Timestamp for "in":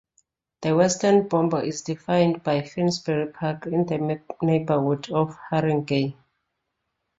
3.67-3.85